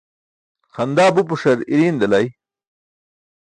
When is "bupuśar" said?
1.15-1.59